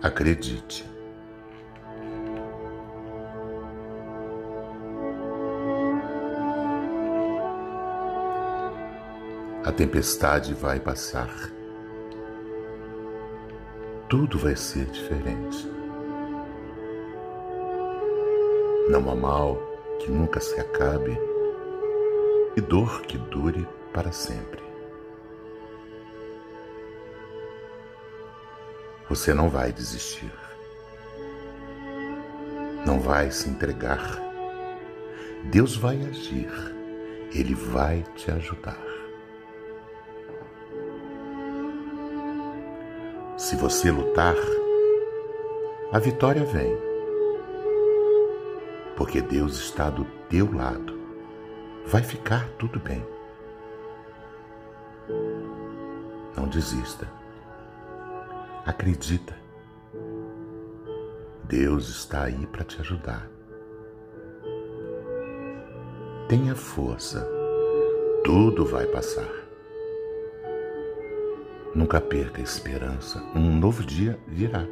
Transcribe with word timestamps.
Acredite. 0.00 0.88
A 9.64 9.72
tempestade 9.72 10.54
vai 10.54 10.78
passar. 10.78 11.28
Tudo 14.08 14.38
vai 14.38 14.54
ser 14.54 14.86
diferente. 14.86 15.68
Não 18.88 19.10
há 19.10 19.16
mal 19.16 19.60
que 19.98 20.10
nunca 20.12 20.38
se 20.38 20.60
acabe 20.60 21.18
e 22.56 22.60
dor 22.60 23.02
que 23.02 23.18
dure 23.18 23.66
para 23.92 24.12
sempre. 24.12 24.67
Você 29.08 29.32
não 29.32 29.48
vai 29.48 29.72
desistir. 29.72 30.30
Não 32.84 33.00
vai 33.00 33.30
se 33.30 33.48
entregar. 33.48 34.20
Deus 35.50 35.76
vai 35.76 35.96
agir. 36.04 36.50
Ele 37.32 37.54
vai 37.54 38.04
te 38.14 38.30
ajudar. 38.30 38.78
Se 43.38 43.56
você 43.56 43.90
lutar, 43.90 44.36
a 45.90 45.98
vitória 45.98 46.44
vem. 46.44 46.76
Porque 48.94 49.22
Deus 49.22 49.58
está 49.58 49.88
do 49.88 50.04
teu 50.28 50.52
lado. 50.52 50.98
Vai 51.86 52.02
ficar 52.02 52.46
tudo 52.58 52.78
bem. 52.78 53.06
Não 56.36 56.46
desista. 56.46 57.17
Acredita. 58.68 59.34
Deus 61.44 61.88
está 61.88 62.24
aí 62.24 62.46
para 62.48 62.62
te 62.62 62.78
ajudar. 62.82 63.26
Tenha 66.28 66.54
força. 66.54 67.26
Tudo 68.22 68.66
vai 68.66 68.84
passar. 68.88 69.26
Nunca 71.74 71.98
perca 71.98 72.42
a 72.42 72.44
esperança. 72.44 73.22
Um 73.34 73.58
novo 73.58 73.82
dia 73.82 74.20
virá. 74.28 74.66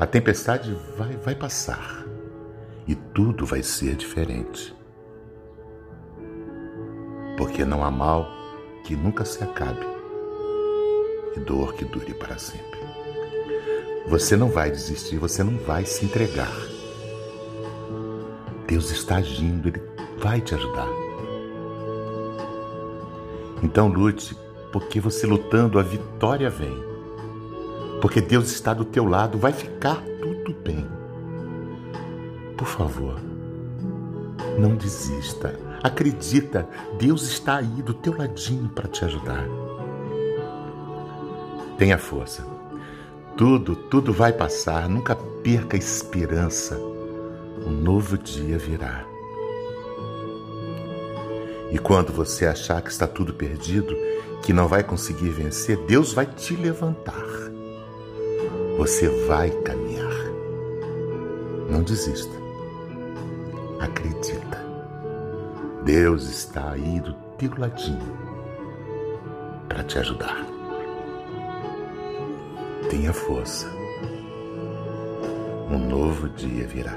A 0.00 0.06
tempestade 0.08 0.76
vai, 0.96 1.16
vai 1.18 1.36
passar 1.36 2.04
e 2.84 2.96
tudo 2.96 3.46
vai 3.46 3.62
ser 3.62 3.94
diferente. 3.94 4.74
Porque 7.38 7.64
não 7.64 7.84
há 7.84 7.92
mal 7.92 8.26
que 8.82 8.96
nunca 8.96 9.24
se 9.24 9.44
acabe 9.44 9.93
e 11.36 11.40
dor 11.40 11.74
que 11.74 11.84
dure 11.84 12.14
para 12.14 12.38
sempre. 12.38 12.80
Você 14.06 14.36
não 14.36 14.48
vai 14.48 14.70
desistir, 14.70 15.18
você 15.18 15.42
não 15.42 15.56
vai 15.56 15.84
se 15.86 16.04
entregar. 16.04 16.52
Deus 18.66 18.90
está 18.90 19.16
agindo, 19.16 19.68
Ele 19.68 19.82
vai 20.18 20.40
te 20.40 20.54
ajudar. 20.54 20.88
Então 23.62 23.88
lute, 23.88 24.36
porque 24.72 25.00
você 25.00 25.26
lutando, 25.26 25.78
a 25.78 25.82
vitória 25.82 26.50
vem. 26.50 26.82
Porque 28.00 28.20
Deus 28.20 28.50
está 28.50 28.74
do 28.74 28.84
teu 28.84 29.06
lado, 29.06 29.38
vai 29.38 29.52
ficar 29.52 30.02
tudo 30.20 30.52
bem. 30.52 30.86
Por 32.56 32.66
favor, 32.66 33.18
não 34.58 34.76
desista. 34.76 35.58
Acredita, 35.82 36.68
Deus 36.98 37.22
está 37.24 37.56
aí 37.56 37.82
do 37.82 37.94
teu 37.94 38.16
ladinho 38.16 38.68
para 38.68 38.88
te 38.88 39.04
ajudar. 39.04 39.63
Tenha 41.78 41.98
força. 41.98 42.46
Tudo, 43.36 43.74
tudo 43.74 44.12
vai 44.12 44.32
passar. 44.32 44.88
Nunca 44.88 45.16
perca 45.16 45.76
a 45.76 45.78
esperança. 45.78 46.78
Um 47.66 47.70
novo 47.70 48.16
dia 48.16 48.58
virá. 48.58 49.04
E 51.72 51.78
quando 51.78 52.12
você 52.12 52.46
achar 52.46 52.80
que 52.80 52.90
está 52.90 53.06
tudo 53.06 53.34
perdido, 53.34 53.96
que 54.42 54.52
não 54.52 54.68
vai 54.68 54.84
conseguir 54.84 55.30
vencer, 55.30 55.76
Deus 55.86 56.12
vai 56.12 56.26
te 56.26 56.54
levantar. 56.54 57.24
Você 58.78 59.08
vai 59.26 59.50
caminhar. 59.50 60.14
Não 61.68 61.82
desista. 61.82 62.34
Acredita. 63.80 64.64
Deus 65.84 66.28
está 66.28 66.70
aí 66.70 67.00
do 67.00 67.12
teu 67.36 67.50
ladinho 67.58 68.16
para 69.68 69.82
te 69.82 69.98
ajudar. 69.98 70.53
Tenha 72.94 73.12
força. 73.12 73.66
Um 75.68 75.78
novo 75.78 76.28
dia 76.28 76.64
virá. 76.64 76.96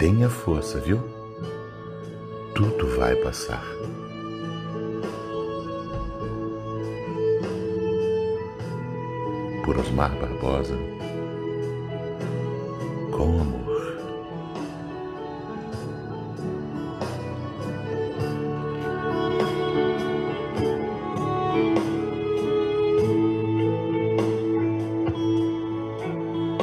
Tenha 0.00 0.28
força, 0.28 0.80
viu? 0.80 0.98
Tudo 2.56 2.88
vai 2.96 3.14
passar. 3.14 3.64
Por 9.64 9.78
Osmar 9.78 10.10
Barbosa, 10.18 10.76
com 13.12 13.40
amor. 13.40 13.53